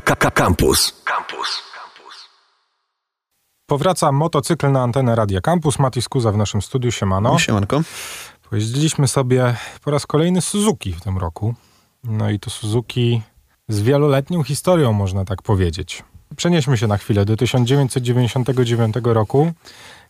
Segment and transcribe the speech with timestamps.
[0.00, 1.02] Campus.
[1.04, 1.62] Campus.
[3.66, 5.78] Powraca motocykl na antenę Radia Campus.
[5.78, 6.90] Mati Skuza w naszym studiu.
[6.90, 7.38] Siemano.
[7.38, 7.80] Siemanko.
[8.50, 11.54] Pojeździliśmy sobie po raz kolejny Suzuki w tym roku.
[12.04, 13.22] No i to Suzuki
[13.68, 16.04] z wieloletnią historią, można tak powiedzieć.
[16.36, 19.52] Przenieśmy się na chwilę do 1999 roku,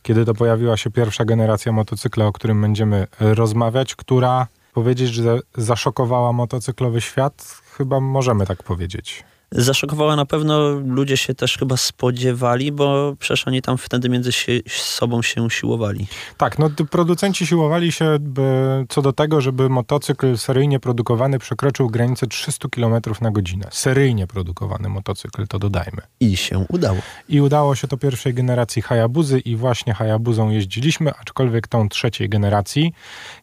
[0.02, 6.32] kiedy to pojawiła się pierwsza generacja motocykla, o którym będziemy rozmawiać, która powiedzieć, że zaszokowała
[6.32, 9.24] motocyklowy świat, chyba możemy tak powiedzieć.
[9.50, 14.52] Zaszokowała na pewno, ludzie się też chyba spodziewali, bo przecież oni tam wtedy między się,
[14.68, 16.06] sobą się siłowali.
[16.36, 18.42] Tak, no producenci siłowali się by,
[18.88, 23.68] co do tego, żeby motocykl seryjnie produkowany przekroczył granicę 300 km na godzinę.
[23.70, 26.02] Seryjnie produkowany motocykl, to dodajmy.
[26.20, 26.98] I się udało.
[27.28, 32.92] I udało się to pierwszej generacji Hayabuzy i właśnie Hayabuzą jeździliśmy, aczkolwiek tą trzeciej generacji.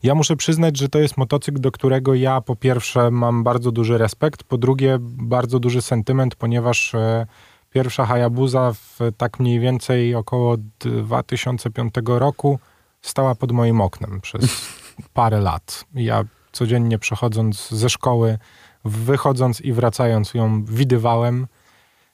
[0.03, 3.97] Ja muszę przyznać, że to jest motocykl, do którego ja po pierwsze mam bardzo duży
[3.97, 7.25] respekt, po drugie bardzo duży sens sentyment, ponieważ e,
[7.69, 10.57] pierwsza Hayabusa w tak mniej więcej około
[11.03, 12.59] 2005 roku
[13.01, 14.45] stała pod moim oknem przez
[15.13, 15.85] parę lat.
[15.93, 18.37] Ja codziennie przechodząc ze szkoły,
[18.85, 21.47] wychodząc i wracając ją widywałem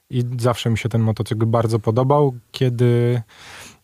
[0.09, 2.33] i zawsze mi się ten motocykl bardzo podobał.
[2.51, 3.21] Kiedy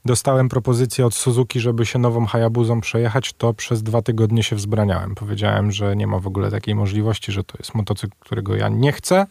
[0.05, 5.16] dostałem propozycję od Suzuki, żeby się nową Hayabuzą przejechać, to przez dwa tygodnie się wzbraniałem.
[5.16, 8.91] Powiedziałem, że nie ma w ogóle takiej możliwości, że to jest motocykl, którego ja nie
[8.91, 9.25] chcę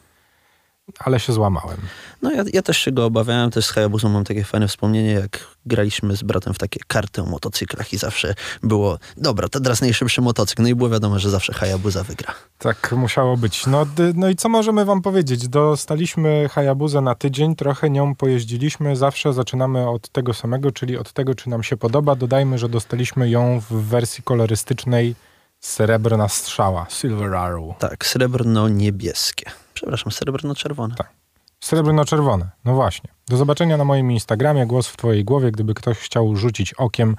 [0.99, 1.77] ale się złamałem.
[2.23, 5.47] No ja, ja też się go obawiałem, też z Hayabusą mam takie fajne wspomnienie, jak
[5.67, 10.23] graliśmy z bratem w takie karty o motocyklach i zawsze było, dobra, to teraz najszybszy
[10.23, 12.35] motocykl, no i było wiadomo, że zawsze Hayabusa wygra.
[12.59, 13.67] Tak musiało być.
[13.67, 15.49] No, no i co możemy wam powiedzieć?
[15.49, 21.35] Dostaliśmy Hayabusę na tydzień, trochę nią pojeździliśmy, zawsze zaczynamy od tego samego, czyli od tego,
[21.35, 22.17] czy nam się podoba.
[22.17, 25.15] Dodajmy, że dostaliśmy ją w wersji kolorystycznej
[25.61, 27.79] srebrna strzała, Silver Arrow.
[27.79, 29.66] Tak, srebrno-niebieskie.
[29.77, 30.95] Przepraszam, srebrno-czerwone.
[30.95, 31.13] Tak.
[31.61, 33.11] Srebrno-czerwone, no właśnie.
[33.29, 35.51] Do zobaczenia na moim Instagramie, głos w twojej głowie.
[35.53, 37.17] Gdyby ktoś chciał rzucić okiem,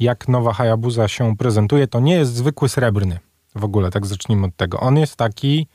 [0.00, 3.18] jak nowa Hayabusa się prezentuje, to nie jest zwykły srebrny.
[3.54, 4.80] W ogóle, tak zacznijmy od tego.
[4.80, 5.66] On jest taki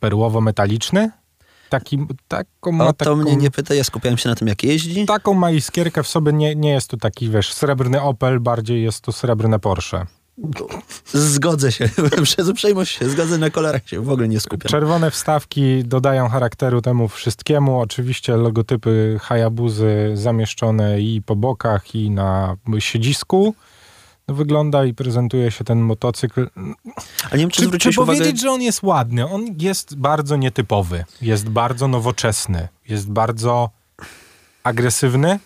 [0.00, 1.10] perłowo-metaliczny,
[1.68, 4.62] Taki, taką ma o to taką, mnie nie pyta, ja skupiałem się na tym, jak
[4.62, 5.06] jeździ.
[5.06, 9.00] Taką ma iskierkę w sobie, nie, nie jest to taki, wiesz, srebrny Opel, bardziej jest
[9.00, 10.06] to srebrne Porsche.
[11.14, 11.88] Zgodzę się,
[12.22, 14.70] przez uprzejmość się zgodzę, na kolorach się w ogóle nie skupiam.
[14.70, 17.80] Czerwone wstawki dodają charakteru temu wszystkiemu.
[17.80, 23.54] Oczywiście logotypy Hayabuzy zamieszczone i po bokach, i na siedzisku.
[24.28, 26.48] No, wygląda i prezentuje się ten motocykl.
[27.30, 28.18] A nie wiem, czy, czy, czy uwagę...
[28.18, 29.30] powiedzieć, że on jest ładny?
[29.30, 33.70] On jest bardzo nietypowy, jest bardzo nowoczesny, jest bardzo
[34.64, 35.38] agresywny,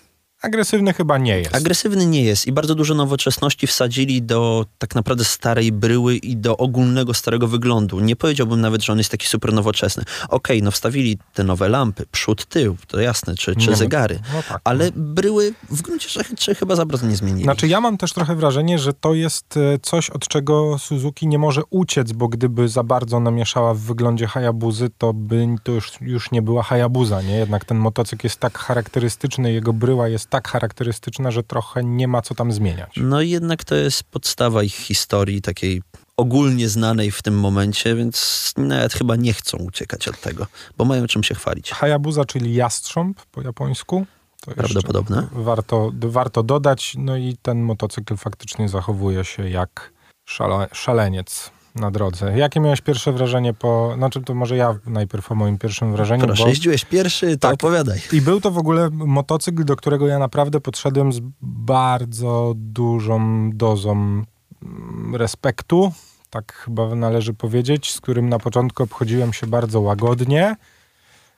[0.43, 1.55] Agresywny chyba nie jest.
[1.55, 6.57] Agresywny nie jest i bardzo dużo nowoczesności wsadzili do tak naprawdę starej bryły i do
[6.57, 8.01] ogólnego starego wyglądu.
[8.01, 10.03] Nie powiedziałbym nawet, że on jest taki super nowoczesny.
[10.03, 14.21] Okej, okay, no wstawili te nowe lampy, przód, tył, to jasne, czy, czy no, zegary,
[14.35, 14.93] no tak, ale no.
[14.97, 17.45] bryły w gruncie rzeczy chyba za bardzo nie zmienili.
[17.45, 21.39] Znaczy ja mam też trochę wrażenie, że to jest e, coś, od czego Suzuki nie
[21.39, 26.31] może uciec, bo gdyby za bardzo namieszała w wyglądzie Hayabuzy, to by to już, już
[26.31, 27.35] nie była Hayabuza, nie?
[27.35, 32.23] Jednak ten motocykl jest tak charakterystyczny, jego bryła jest tak charakterystyczna, że trochę nie ma
[32.23, 32.95] co tam zmieniać.
[32.97, 35.83] No jednak to jest podstawa ich historii, takiej
[36.17, 40.47] ogólnie znanej w tym momencie, więc nawet chyba nie chcą uciekać od tego,
[40.77, 41.71] bo mają czym się chwalić.
[41.71, 44.07] Hayabusa, czyli jastrząb po japońsku.
[44.41, 45.29] To Prawdopodobne.
[45.33, 49.93] Warto, warto dodać, no i ten motocykl faktycznie zachowuje się jak
[50.25, 52.39] szale, szaleniec na drodze.
[52.39, 53.95] Jakie miałeś pierwsze wrażenie po...
[53.97, 56.25] Znaczy to może ja najpierw o moim pierwszym wrażeniu.
[56.27, 56.49] Proszę, bo...
[56.49, 57.55] jeździłeś pierwszy, to tak.
[57.55, 58.01] opowiadaj.
[58.13, 63.93] I był to w ogóle motocykl, do którego ja naprawdę podszedłem z bardzo dużą dozą
[63.93, 65.93] mm, respektu,
[66.31, 70.57] tak chyba należy powiedzieć, z którym na początku obchodziłem się bardzo łagodnie,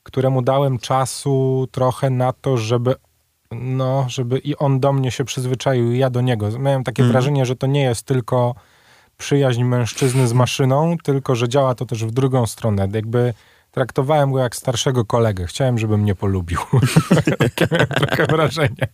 [0.02, 2.94] któremu dałem czasu trochę na to, żeby
[3.52, 6.58] no, żeby i on do mnie się przyzwyczaił, i ja do niego.
[6.58, 7.12] Miałem takie mm.
[7.12, 8.54] wrażenie, że to nie jest tylko
[9.20, 12.88] przyjaźń mężczyzny z maszyną, tylko że działa to też w drugą stronę.
[12.92, 13.34] Jakby
[13.70, 15.46] traktowałem go jak starszego kolegę.
[15.46, 16.58] Chciałem, żeby mnie polubił.
[17.38, 18.88] Takie miałem trochę wrażenie.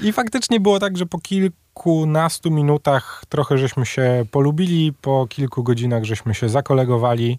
[0.00, 6.04] I faktycznie było tak, że po kilkunastu minutach trochę żeśmy się polubili, po kilku godzinach
[6.04, 7.38] żeśmy się zakolegowali.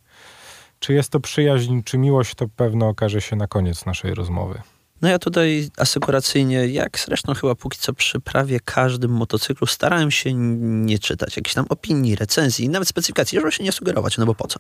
[0.80, 4.62] Czy jest to przyjaźń, czy miłość, to pewno okaże się na koniec naszej rozmowy.
[5.02, 10.34] No ja tutaj asekuracyjnie, jak zresztą chyba póki co przy prawie każdym motocyklu, starałem się
[10.34, 14.48] nie czytać jakichś tam opinii, recenzji, nawet specyfikacji, żeby się nie sugerować, no bo po
[14.48, 14.60] co.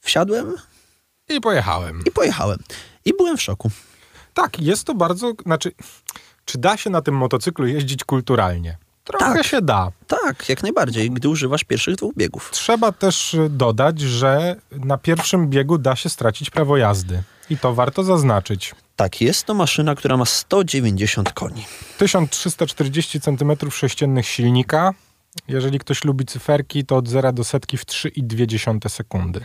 [0.00, 0.54] Wsiadłem.
[1.28, 2.02] I pojechałem.
[2.06, 2.58] I pojechałem.
[3.04, 3.70] I byłem w szoku.
[4.34, 5.72] Tak, jest to bardzo, znaczy,
[6.44, 8.76] czy da się na tym motocyklu jeździć kulturalnie?
[9.04, 9.92] Trochę tak, się da.
[10.06, 12.50] Tak, jak najbardziej, gdy używasz pierwszych dwóch biegów.
[12.50, 17.22] Trzeba też dodać, że na pierwszym biegu da się stracić prawo jazdy.
[17.50, 18.74] I to warto zaznaczyć.
[19.02, 21.64] Tak, jest to maszyna, która ma 190 koni.
[21.98, 24.94] 1340 cm3 silnika.
[25.48, 29.44] Jeżeli ktoś lubi cyferki, to od 0 do setki w 3,2 sekundy.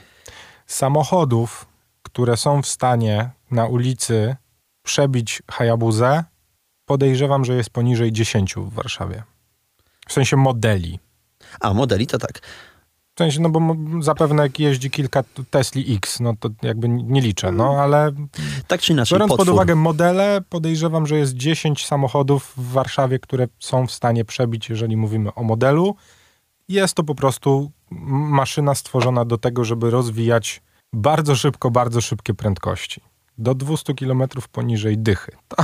[0.68, 1.65] Samochodów,
[2.04, 4.36] które są w stanie na ulicy
[4.83, 6.24] przebić Hayabuzę,
[6.86, 9.24] podejrzewam, że jest poniżej 10 w Warszawie.
[10.07, 11.00] W sensie modeli.
[11.60, 12.42] A, modeli to tak.
[13.18, 17.52] W sensie, no bo zapewne jak jeździ kilka Tesli X, no to jakby nie liczę,
[17.52, 18.12] no ale
[18.68, 19.54] Tak czy inaczej, biorąc pod potwór.
[19.54, 24.98] uwagę modele, podejrzewam, że jest 10 samochodów w Warszawie, które są w stanie przebić, jeżeli
[24.98, 25.96] mówimy o modelu.
[26.68, 27.72] Jest to po prostu
[28.10, 30.62] maszyna stworzona do tego, żeby rozwijać
[30.94, 33.02] bardzo szybko, bardzo szybkie prędkości.
[33.38, 35.31] Do 200 km poniżej dychy.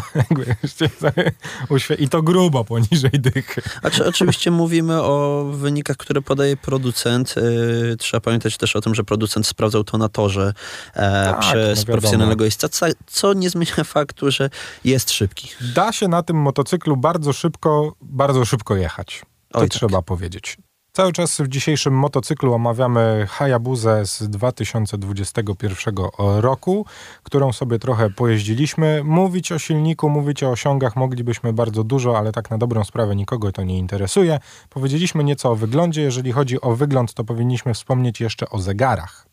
[1.69, 3.61] To I to grubo poniżej dychy.
[3.81, 7.35] A czy, oczywiście mówimy o wynikach, które podaje producent.
[7.35, 10.53] Yy, trzeba pamiętać też o tym, że producent sprawdzał to na torze
[10.93, 12.69] e, Tak, przez no profesjonalnego jeźdźca,
[13.07, 14.49] co, nie zmienia faktu, że
[14.83, 15.49] jest szybki.
[15.75, 19.21] Da się na tym motocyklu bardzo szybko, bardzo szybko jechać.
[19.51, 19.77] To Oj, tak.
[19.77, 20.57] trzeba powiedzieć.
[20.95, 26.85] Cały czas w dzisiejszym motocyklu omawiamy Hayabuzę z 2021 roku,
[27.23, 29.01] którą sobie trochę pojeździliśmy.
[29.03, 33.51] Mówić o silniku, mówić o osiągach moglibyśmy bardzo dużo, ale tak na dobrą sprawę nikogo
[33.51, 34.39] to nie interesuje.
[34.69, 36.01] Powiedzieliśmy nieco o wyglądzie.
[36.01, 39.27] Jeżeli chodzi o wygląd, to powinniśmy wspomnieć jeszcze o zegarach,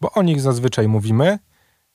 [0.00, 1.38] bo o nich zazwyczaj mówimy.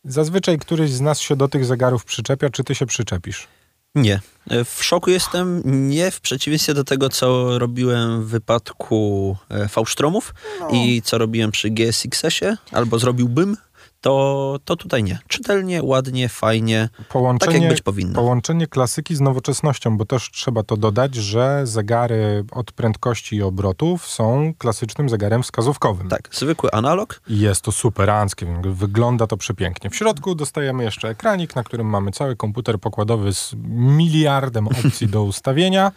[0.03, 2.49] Zazwyczaj któryś z nas się do tych zegarów przyczepia.
[2.49, 3.47] Czy ty się przyczepisz?
[3.95, 4.19] Nie.
[4.65, 10.69] W szoku jestem, nie w przeciwieństwie do tego, co robiłem w wypadku e, V-Stromów No.
[10.73, 13.57] i co robiłem przy GSX-ie, albo zrobiłbym,
[14.01, 15.19] to, to tutaj nie.
[15.27, 18.15] Czytelnie, ładnie, fajnie, tak Połączenie, jak być powinno.
[18.15, 24.07] Połączenie klasyki z nowoczesnością, bo też trzeba to dodać, że zegary od prędkości i obrotów
[24.07, 26.09] są klasycznym zegarem wskazówkowym.
[26.09, 29.89] Tak, zwykły analog, jest to superanckie, wygląda to przepięknie.
[29.89, 35.23] W środku dostajemy jeszcze ekranik, na którym mamy cały komputer pokładowy z miliardem opcji do
[35.23, 35.91] ustawienia.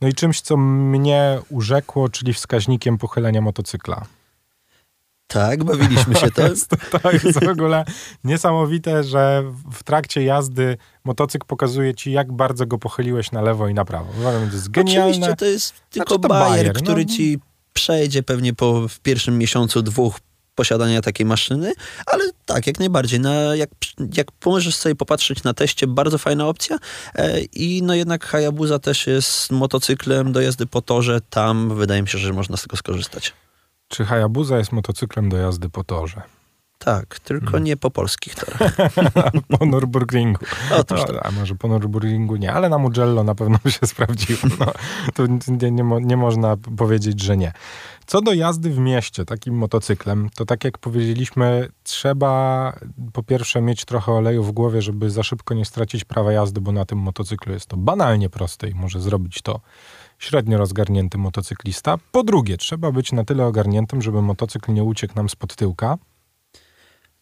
[0.00, 4.06] No i czymś, co mnie urzekło, czyli wskaźnikiem pochylenia motocykla.
[5.32, 6.42] Tak, bawiliśmy się to.
[6.42, 6.68] Jest,
[7.02, 7.84] to jest w ogóle
[8.24, 13.74] niesamowite, że w trakcie jazdy motocykl pokazuje ci, jak bardzo go pochyliłeś na lewo i
[13.74, 14.12] na prawo.
[14.18, 15.08] Uważam, to jest genialne.
[15.10, 17.10] Oczywiście to jest tylko to bajer, bajer, który no.
[17.16, 17.38] ci
[17.72, 20.20] przejdzie pewnie po w pierwszym miesiącu, dwóch
[20.54, 21.72] posiadania takiej maszyny,
[22.06, 23.20] ale tak, jak najbardziej.
[23.20, 23.70] Na, jak,
[24.14, 26.78] jak możesz sobie popatrzeć na teście, bardzo fajna opcja
[27.14, 32.08] e, i no jednak Hayabusa też jest motocyklem do jazdy po torze, tam wydaje mi
[32.08, 33.32] się, że można z tego skorzystać.
[33.90, 36.22] Czy Hayabusa jest motocyklem do jazdy po torze?
[36.78, 37.64] Tak, tylko Hmm.
[37.64, 38.76] nie po polskich torach.
[39.58, 40.44] po Nürburgringu.
[40.78, 44.40] Otóż No, a może po Nürburgringu nie, ale na Mugello na pewno by się sprawdziło.
[44.60, 44.72] No,
[45.14, 47.52] tu nie, nie, nie można powiedzieć, że nie.
[48.06, 52.72] Co do jazdy w mieście takim motocyklem, to tak jak powiedzieliśmy, trzeba
[53.12, 56.72] po pierwsze mieć trochę oleju w głowie, żeby za szybko nie stracić prawa jazdy, bo
[56.72, 59.60] na tym motocyklu jest to banalnie proste i może zrobić to
[60.20, 61.96] średnio rozgarnięty motocyklista.
[62.12, 65.98] Po drugie, trzeba być na tyle ogarniętym, żeby motocykl nie uciekł nam spod tyłka.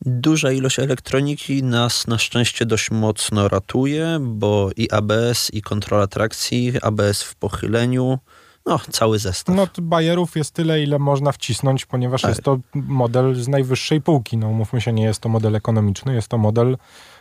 [0.00, 6.72] Duża ilość elektroniki nas na szczęście dość mocno ratuje, bo i ABS, i kontrola trakcji,
[6.82, 8.18] ABS w pochyleniu,
[8.66, 9.56] no cały zestaw.
[9.56, 12.28] No, bajerów jest tyle, ile można wcisnąć, ponieważ Tak.
[12.28, 14.36] jest to model z najwyższej półki.
[14.36, 16.76] No, mówmy się, nie jest to model ekonomiczny, jest to model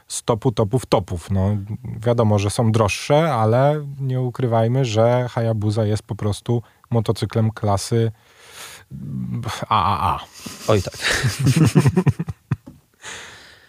[0.07, 1.31] z topu topów topów.
[1.31, 1.57] No,
[1.99, 8.11] wiadomo, że są droższe, ale nie ukrywajmy, że Hayabusa jest po prostu motocyklem klasy
[9.69, 10.19] AAA.
[10.67, 10.97] Oj tak.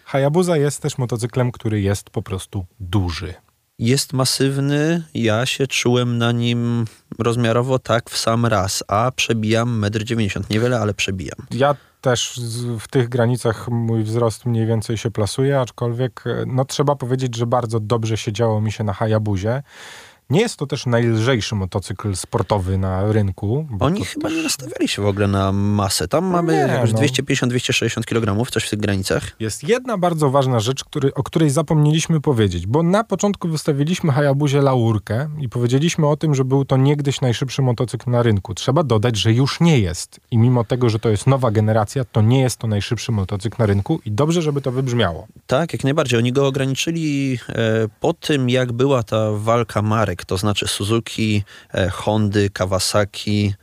[0.05, 3.35] Hayabusa jest też motocyklem, który jest po prostu duży.
[3.79, 6.85] Jest masywny, ja się czułem na nim
[7.19, 10.45] rozmiarowo tak w sam raz, a przebijam 1,90 m.
[10.51, 11.47] Niewiele, ale przebijam.
[11.51, 12.41] Ja też
[12.81, 17.47] w tych granicach mój wzrost mniej więcej się plasuje, aczkolwiek e, no, trzeba powiedzieć, że
[17.47, 19.63] bardzo dobrze się działo mi się na Hayabusie.
[20.31, 23.67] Nie jest to też najlżejszy motocykl sportowy na rynku.
[23.81, 24.37] Oni chyba też...
[24.37, 26.09] nie nastawiali się w ogóle na masę.
[26.09, 26.99] Tam mamy Nie, jakoś no.
[26.99, 29.23] 250-260 kg, coś w tych granicach.
[29.41, 34.61] Jest jedna bardzo ważna rzecz, który, o której zapomnieliśmy powiedzieć, bo na początku wystawiliśmy Hayabusie
[34.61, 38.55] laurkę i powiedzieliśmy o tym, że był to niegdyś najszybszy motocykl na rynku.
[38.55, 40.21] Trzeba dodać, że już nie jest.
[40.31, 43.67] I mimo tego, że to jest nowa generacja, to nie jest to najszybszy motocykl na
[43.67, 45.27] rynku i dobrze, żeby to wybrzmiało.
[45.47, 46.19] Tak, jak najbardziej.
[46.19, 51.45] Oni go ograniczyli e, po tym, jak była ta walka marek, to znaczy Suzuki,
[51.75, 53.55] e, Hondy, Kawasaki,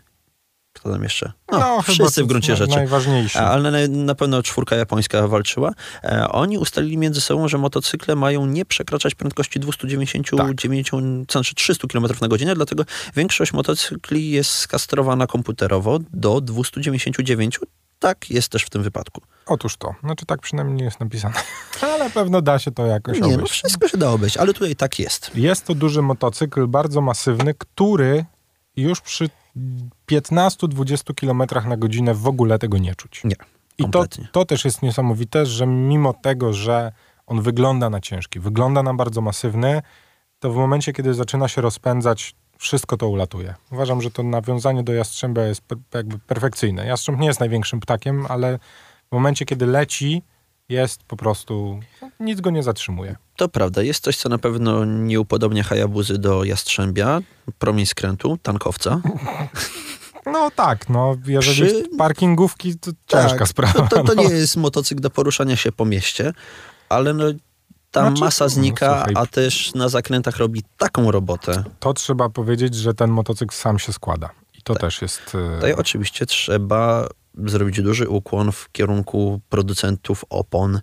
[0.76, 1.32] kto tam jeszcze?
[1.52, 2.76] No, chyba wszyscy w gruncie rzeczy.
[2.76, 3.40] Najważniejszy.
[3.40, 5.72] A, Ale na, na pewno czwórka japońska walczyła.
[6.04, 11.32] E, oni ustalili między sobą, że motocykle mają nie przekraczać prędkości 299, Tak.
[11.32, 12.84] znaczy 300 km na godzinę, dlatego
[13.16, 17.60] większość motocykli jest skastrowana komputerowo do 299.
[18.06, 19.22] Tak jest też w tym wypadku.
[19.46, 19.96] Otóż to.
[20.04, 21.36] Znaczy tak przynajmniej nie jest napisane.
[21.94, 23.54] Ale pewno da się to jakoś Nie, no obejść.
[23.54, 25.32] wszystko się da obejść, ale tutaj tak jest.
[25.36, 28.26] Jest to duży motocykl, bardzo masywny, który
[28.76, 29.30] już przy
[30.12, 33.22] 15-20 km na godzinę w ogóle tego nie czuć.
[33.24, 33.36] Nie,
[33.78, 36.92] I to, to też jest niesamowite, że mimo tego, że
[37.28, 39.82] on wygląda na ciężki, wygląda na bardzo masywny,
[40.40, 43.54] to w momencie, kiedy zaczyna się rozpędzać, wszystko to ulatuje.
[43.72, 46.86] Uważam, że to nawiązanie do jastrzębia jest pe- jakby perfekcyjne.
[46.86, 48.60] Jastrząb nie jest największym ptakiem, ale
[49.10, 50.22] w momencie, kiedy leci,
[50.70, 51.80] jest po prostu,
[52.20, 53.16] nic go nie zatrzymuje.
[53.36, 57.22] To prawda, jest coś, co na pewno nie upodobnia Hayabuzy do Jastrzębia,
[57.60, 59.02] promień skrętu, tankowca.
[60.32, 63.74] No tak, no jeżeli Przy- parkingówki, to ciężka Tak, sprawa.
[63.74, 64.24] To, to, to no.
[64.24, 66.34] nie jest motocykl do poruszania się po mieście,
[66.90, 67.24] ale no,
[67.96, 69.14] tam Znaczy, masa no, znika, słuchaj.
[69.18, 71.64] a też na zakrętach robi taką robotę.
[71.80, 74.30] To trzeba powiedzieć, że ten motocykl sam się składa.
[74.54, 74.82] I to Tak.
[74.82, 75.22] też jest...
[75.36, 77.08] e, Tutaj oczywiście trzeba
[77.46, 80.82] zrobić duży ukłon w kierunku producentów opon.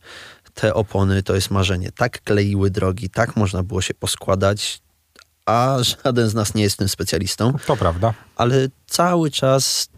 [0.55, 1.93] Te opony to jest marzenie.
[1.93, 4.83] Tak kleiły drogi, tak można było się poskładać,
[5.47, 7.53] a żaden z nas nie jest tym specjalistą.
[7.67, 8.15] To prawda.
[8.37, 9.89] ale cały czas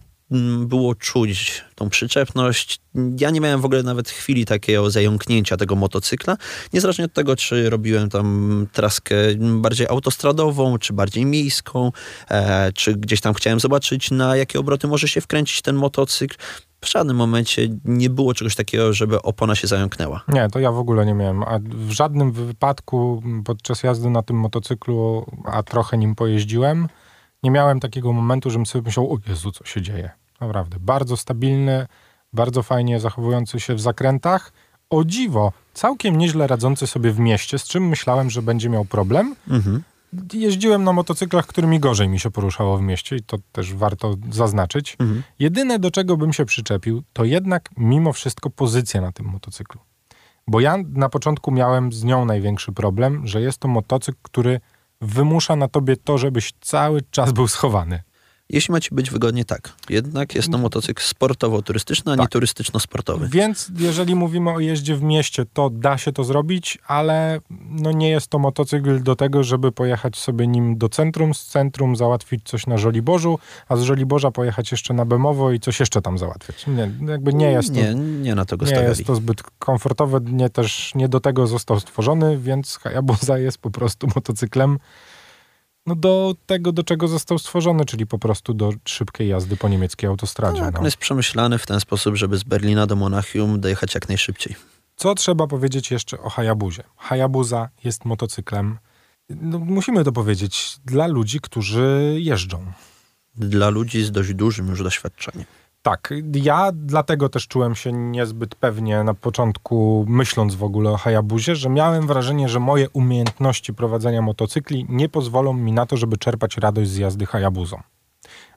[0.66, 2.80] było czuć tą przyczepność.
[3.20, 6.36] Ja nie miałem w ogóle nawet chwili takiego zająknięcia tego motocykla,
[6.72, 11.92] niezależnie od tego, czy robiłem tam traskę bardziej autostradową, czy bardziej miejską,
[12.30, 16.36] e, czy gdzieś tam chciałem zobaczyć, na jakie obroty może się wkręcić ten motocykl.
[16.80, 20.24] W żadnym momencie nie było czegoś takiego, żeby opona się zająknęła.
[20.28, 21.42] Nie, to ja w ogóle nie miałem.
[21.42, 26.88] A w żadnym wypadku podczas jazdy na tym motocyklu, a trochę nim pojeździłem,
[27.44, 30.10] nie miałem takiego momentu, żebym sobie myślał, o Jezu, co się dzieje.
[30.40, 30.76] Naprawdę.
[30.80, 31.86] Bardzo stabilny,
[32.32, 34.52] bardzo fajnie zachowujący się w zakrętach.
[34.90, 39.36] O dziwo, całkiem nieźle radzący sobie w mieście, z czym myślałem, że będzie miał problem.
[39.48, 39.82] Mhm.
[40.32, 44.96] Jeździłem na motocyklach, którymi gorzej mi się poruszało w mieście i to też warto zaznaczyć.
[45.00, 45.22] Mhm.
[45.38, 49.80] Jedyne, do czego bym się przyczepił, to jednak mimo wszystko pozycja na tym motocyklu.
[50.46, 54.60] Bo ja na początku miałem z nią największy problem, że jest to motocykl, który
[55.04, 58.02] wymusza na tobie to, żebyś cały czas był schowany.
[58.54, 59.72] Jeśli macie być wygodnie, tak.
[59.90, 62.30] Jednak jest to motocykl sportowo-turystyczny, a nie Tak.
[62.30, 63.28] turystyczno-sportowy.
[63.28, 68.08] Więc jeżeli mówimy o jeździe w mieście, to da się to zrobić, ale no nie
[68.10, 72.66] jest to motocykl do tego, żeby pojechać sobie nim do centrum, z centrum załatwić coś
[72.66, 76.66] na Żoliborzu, a z Żoliborza pojechać jeszcze na Bemowo i coś jeszcze tam załatwiać.
[76.66, 78.88] Nie, jakby nie jest to, Nie, nie na to go nie stawiali.
[78.88, 83.70] jest to zbyt komfortowe, nie też nie do tego został stworzony, więc Hayabusa jest po
[83.70, 84.78] prostu motocyklem
[85.86, 90.08] no do tego, do czego został stworzony, czyli po prostu do szybkiej jazdy po niemieckiej
[90.08, 90.60] autostradzie.
[90.60, 90.78] Tak, no.
[90.78, 94.56] on jest przemyślany w ten sposób, żeby z Berlina do Monachium dojechać jak najszybciej.
[94.96, 96.82] Co trzeba powiedzieć jeszcze o Hayabuzie?
[96.96, 98.78] Hayabusa jest motocyklem,
[99.28, 102.72] no, musimy to powiedzieć, dla ludzi, którzy jeżdżą.
[103.36, 105.44] Dla ludzi z dość dużym już doświadczeniem.
[105.84, 111.56] Tak, ja dlatego też czułem się niezbyt pewnie na początku, myśląc w ogóle o Hayabuzie,
[111.56, 116.56] że miałem wrażenie, że moje umiejętności prowadzenia motocykli nie pozwolą mi na to, żeby czerpać
[116.56, 117.82] radość z jazdy Hayabuzą.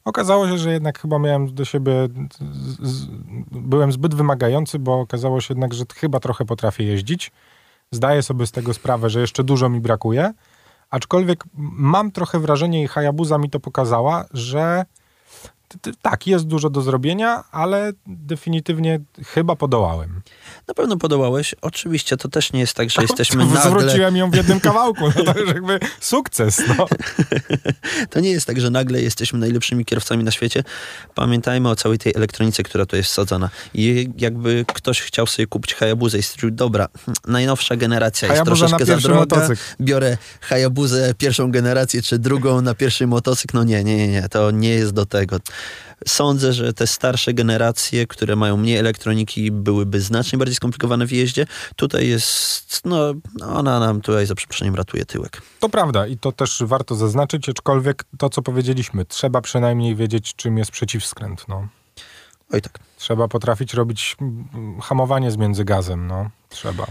[0.06, 1.92] Okazało się, że jednak chyba miałem do siebie,
[2.40, 3.08] z, z,
[3.52, 7.32] byłem zbyt wymagający, bo okazało się jednak, że chyba trochę potrafię jeździć.
[7.92, 10.34] Zdaję sobie z tego sprawę, że jeszcze dużo mi brakuje,
[10.90, 11.44] aczkolwiek
[11.78, 14.86] mam trochę wrażenie i Hayabusa mi to pokazała, że
[16.02, 20.22] tak, jest dużo do zrobienia, ale definitywnie chyba podołałem.
[20.68, 21.56] Na pewno podołałeś.
[21.62, 23.62] Oczywiście to też nie jest tak, że jesteśmy nagle...
[23.62, 26.64] Zwróciłem ją w jednym kawałku, no to jakby sukces.
[26.78, 26.88] No.
[28.10, 30.64] To nie jest tak, że nagle jesteśmy najlepszymi kierowcami na świecie.
[31.16, 33.50] Pamiętajmy o całej tej elektronice, która tu jest wsadzona.
[33.74, 36.88] I jakby ktoś chciał sobie kupić Hayabuzę i stwierdził, dobra,
[37.28, 39.62] najnowsza generacja jest Hayabusa na troszeczkę za droga, motocykl.
[39.82, 43.58] biorę Hayabuzę pierwszą generację, czy drugą na pierwszy motocykl.
[43.58, 45.40] No nie, nie, nie, to nie jest do tego.
[46.08, 51.46] Sądzę, że te starsze generacje, które mają mniej elektroniki, byłyby znacznie bardziej skomplikowane w jeździe.
[51.76, 53.14] Tutaj jest, no,
[53.48, 55.42] ona nam tutaj za przeproszeniem ratuje tyłek.
[55.60, 60.58] To prawda i to też warto zaznaczyć, aczkolwiek to, co powiedzieliśmy, trzeba przynajmniej wiedzieć, czym
[60.58, 61.46] jest przeciwskręt.
[61.48, 61.68] No.
[62.54, 62.80] Oj tak.
[62.98, 66.30] Trzeba potrafić robić mm, hamowanie z międzygazem, no.
[66.50, 66.88] Trzeba.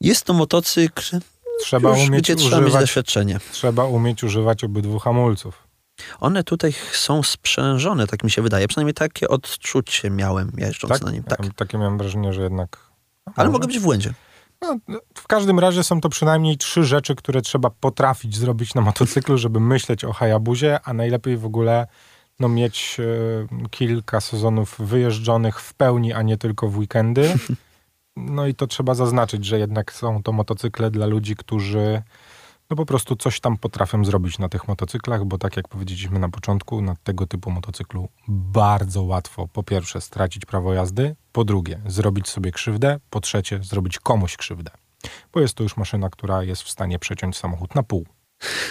[0.00, 1.02] Jest to motocykl,
[1.60, 3.40] Trzeba umieć gdzie trzeba mieć używać, doświadczenie.
[3.52, 5.65] trzeba umieć używać obydwu hamulców.
[6.20, 8.68] One tutaj są sprzężone, tak mi się wydaje.
[8.68, 11.02] Przynajmniej takie odczucie miałem jeżdżąc Tak?
[11.02, 11.22] na nim.
[11.30, 11.54] Ja Tak.
[11.56, 12.78] Takie miałem wrażenie, że jednak...
[13.36, 14.12] Ale No, mogę być w błędzie.
[14.62, 14.76] No,
[15.14, 19.60] w każdym razie są to przynajmniej trzy rzeczy, które trzeba potrafić zrobić na motocyklu, żeby
[19.60, 21.86] myśleć o Hayabuzie, a najlepiej w ogóle
[22.40, 27.34] no, mieć e, kilka sezonów wyjeżdżonych w pełni, a nie tylko w weekendy.
[28.16, 32.02] No i to trzeba zaznaczyć, że jednak są to motocykle dla ludzi, którzy
[32.70, 36.28] no po prostu coś tam potrafią zrobić na tych motocyklach, bo tak jak powiedzieliśmy na
[36.28, 42.28] początku, na tego typu motocyklu bardzo łatwo po pierwsze stracić prawo jazdy, po drugie zrobić
[42.28, 44.70] sobie krzywdę, po trzecie zrobić komuś krzywdę.
[45.32, 48.06] Bo jest to już maszyna, która jest w stanie przeciąć samochód na pół.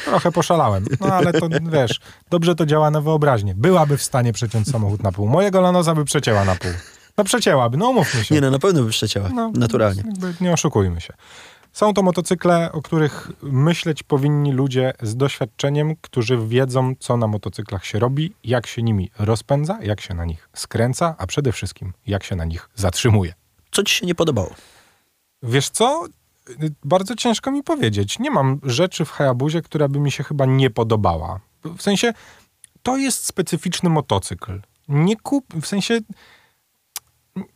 [0.06, 2.00] Trochę poszalałem, no ale to wiesz,
[2.30, 3.56] dobrze to działa na wyobraźnię.
[3.56, 5.28] Byłaby w stanie przeciąć samochód na pół.
[5.28, 6.72] Mojego Lanosa by przecięła na pół.
[7.18, 8.36] No przecięłaby, no umówmy się.
[8.36, 10.04] Nie, no na pewno by przecięła, No, naturalnie.
[10.42, 11.14] Nie oszukujmy się.
[11.76, 17.86] Są to motocykle, o których myśleć powinni ludzie z doświadczeniem, którzy wiedzą, co na motocyklach
[17.86, 22.24] się robi, jak się nimi rozpędza, jak się na nich skręca, a przede wszystkim jak
[22.24, 23.34] się na nich zatrzymuje.
[23.72, 24.56] Co ci się nie podobało?
[25.44, 26.06] Wiesz co?
[26.84, 28.20] Bardzo ciężko mi powiedzieć.
[28.20, 31.40] Nie mam rzeczy w Hayabuzie, która by mi się chyba nie podobała.
[31.78, 32.14] W sensie,
[32.84, 34.62] to jest specyficzny motocykl.
[34.88, 36.00] Nie kup, w sensie,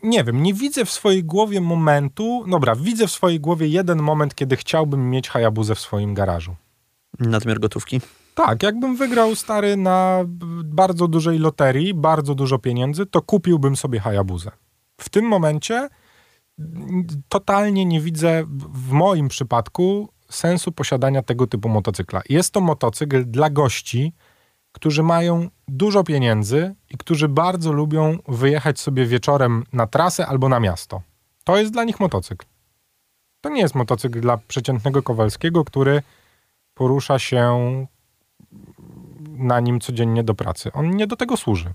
[0.04, 4.36] nie wiem, nie widzę w swojej głowie momentu, dobra, widzę w swojej głowie jeden moment,
[4.36, 6.56] kiedy chciałbym mieć Hayabuzę w swoim garażu.
[7.20, 8.02] Nadmiar gotówki?
[8.36, 10.22] Tak, jakbym wygrał stary na
[10.64, 14.52] bardzo dużej loterii, bardzo dużo pieniędzy, to kupiłbym sobie Hayabuzę.
[15.02, 15.90] W tym momencie
[17.30, 18.44] totalnie nie widzę
[18.74, 22.22] w moim przypadku sensu posiadania tego typu motocykla.
[22.30, 24.14] Jest to motocykl dla gości,
[24.72, 30.60] którzy mają dużo pieniędzy i którzy bardzo lubią wyjechać sobie wieczorem na trasę albo na
[30.60, 31.02] miasto.
[31.44, 32.46] To jest dla nich motocykl.
[33.42, 36.02] To nie jest motocykl dla przeciętnego Kowalskiego, który
[36.74, 37.86] porusza się
[39.30, 40.72] na nim codziennie do pracy.
[40.74, 41.74] On nie do tego służy.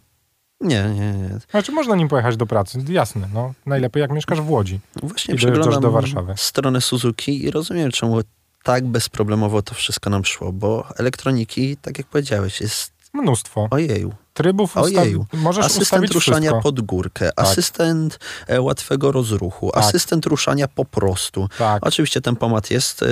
[0.61, 1.39] Nie, nie, nie.
[1.51, 3.55] Znaczy, można nim pojechać do pracy, jasne, no.
[3.67, 4.81] Najlepiej jak mieszkasz w Łodzi.
[5.03, 6.35] Właśnie I przeglądam do Warszawy.
[6.37, 8.21] stronę Suzuki i rozumiem, czemu
[8.65, 13.69] tak bezproblemowo to wszystko nam szło, bo elektroniki, tak jak powiedziałeś, jest Mnóstwo.
[13.71, 14.13] ojeju.
[14.35, 15.27] Trybów Ojeju.
[15.33, 16.63] możesz Asystent ruszania wszystko.
[16.63, 19.83] pod górkę, asystent e, łatwego rozruchu, Tak.
[19.85, 21.49] asystent ruszania po prostu.
[21.59, 21.87] Tak.
[21.87, 23.03] Oczywiście tempomat jest.
[23.03, 23.07] E,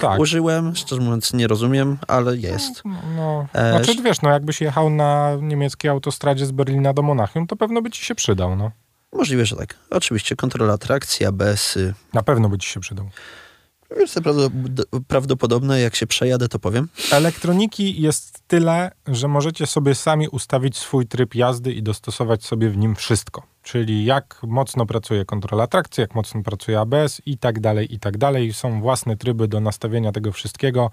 [0.00, 0.20] Tak.
[0.20, 2.82] Użyłem, szczerze mówiąc nie rozumiem, ale jest.
[3.16, 7.56] No, E, znaczy, wiesz, no jakbyś jechał na niemieckiej autostradzie z Berlina do Monachium, to
[7.56, 8.70] pewno by ci się przydał, no.
[9.12, 9.74] Możliwe, że tak.
[9.90, 11.94] Oczywiście kontrola trakcji, ABS-y.
[12.14, 13.08] Na pewno by ci się przydał.
[13.88, 16.88] To prawdopod- prawdopodobne, jak się przejadę, to powiem.
[17.12, 22.76] Elektroniki jest tyle, że możecie sobie sami ustawić swój tryb jazdy i dostosować sobie w
[22.76, 23.42] nim wszystko.
[23.62, 28.18] Czyli jak mocno pracuje kontrola trakcji, jak mocno pracuje ABS i tak dalej, i tak
[28.18, 28.52] dalej.
[28.52, 30.90] Są własne tryby do nastawienia tego wszystkiego.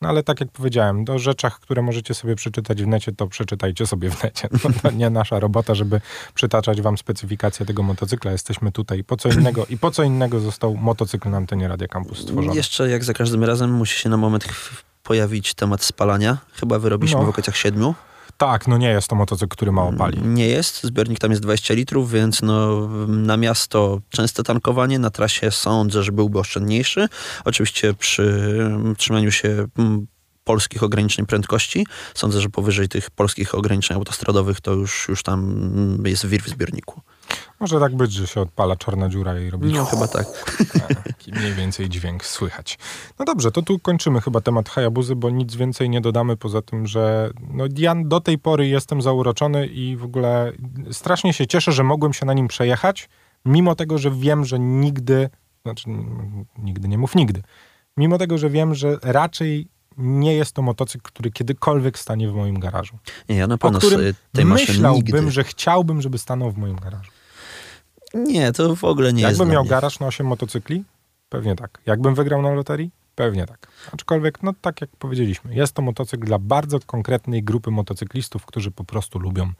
[0.00, 3.86] No ale tak jak powiedziałem, do rzeczach, które możecie sobie przeczytać w necie, to przeczytajcie
[3.86, 4.48] sobie w necie.
[4.64, 6.00] No, to nie nasza robota, żeby
[6.34, 8.32] przytaczać wam specyfikację tego motocykla.
[8.32, 12.18] Jesteśmy tutaj po co innego i po co innego został motocykl na antenie Radia Campus
[12.18, 12.56] stworzony.
[12.56, 14.48] Jeszcze jak za każdym razem musi się na moment
[15.02, 16.38] pojawić temat spalania.
[16.60, 17.26] Chyba wyrobiliśmy No.
[17.26, 17.94] w okolicach siedmiu.
[18.38, 20.22] Tak, no nie jest to motocykl, który mało pali.
[20.22, 20.84] Nie jest.
[20.84, 26.12] Zbiornik tam jest 20 litrów, więc no, na miasto częste tankowanie, na trasie sądzę, że
[26.12, 27.08] byłby oszczędniejszy.
[27.44, 28.22] Oczywiście przy
[28.60, 30.06] mm, trzymaniu się mm,
[30.44, 31.86] polskich ograniczeń prędkości.
[32.14, 36.48] Sądzę, że powyżej tych polskich ograniczeń autostradowych to już, już tam mm, jest wir w
[36.48, 37.00] zbiorniku.
[37.60, 40.26] Może tak być, że się odpala czarna dziura i robi No chyba tak.
[41.04, 42.78] taki mniej więcej dźwięk słychać.
[43.18, 46.86] No dobrze, to tu kończymy chyba temat Hayabuzy, bo nic więcej nie dodamy poza tym,
[46.86, 50.52] że no ja do tej pory jestem zauroczony i w ogóle
[50.92, 53.08] strasznie się cieszę, że mogłem się na nim przejechać,
[53.44, 55.30] mimo tego, że wiem, że nigdy,
[55.64, 55.90] znaczy
[56.58, 57.42] nigdy nie mów nigdy,
[57.96, 62.60] mimo tego, że wiem, że raczej nie jest to motocykl, który kiedykolwiek stanie w moim
[62.60, 62.98] garażu.
[63.28, 63.80] Nie, ja na pewno
[64.32, 65.30] tej maszyny myślałbym, nigdy.
[65.30, 67.10] że chciałbym, żeby stanął w moim garażu.
[68.14, 70.84] Nie, to w ogóle nie jest Jakbym miał garaż na 8 motocykli?
[71.28, 71.80] Pewnie tak.
[71.86, 72.90] Jakbym wygrał na loterii?
[73.14, 73.66] Pewnie tak.
[73.92, 78.84] Aczkolwiek, no tak jak powiedzieliśmy, jest to motocykl dla bardzo konkretnej grupy motocyklistów, którzy po
[78.84, 79.52] prostu lubią.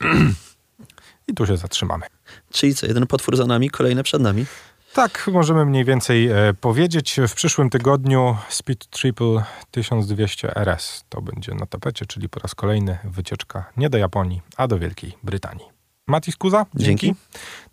[1.28, 2.06] I tu się zatrzymamy.
[2.50, 4.46] Czyli co, jeden potwór za nami, kolejne przed nami.
[4.94, 7.20] Tak, możemy mniej więcej e, powiedzieć.
[7.28, 12.98] W przyszłym tygodniu Speed Triple 1200 RS to będzie na tapecie, czyli po raz kolejny
[13.04, 15.77] wycieczka nie do Japonii, a do Wielkiej Brytanii.
[16.08, 17.06] Mati Skuza, dzięki.
[17.06, 17.20] Dzięki.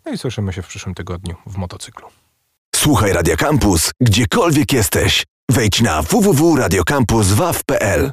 [0.04, 2.08] No i słyszymy się w przyszłym tygodniu w motocyklu.
[2.74, 5.24] Słuchaj Radio Campus, gdziekolwiek jesteś.
[5.50, 8.12] Wejdź na www.radiocampus.waw.pl